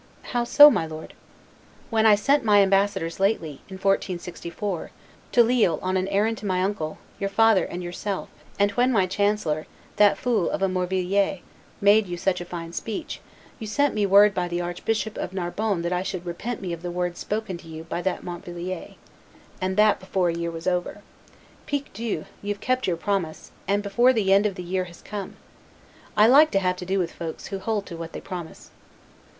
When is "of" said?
10.49-10.63, 15.19-15.33, 16.73-16.81, 24.47-24.55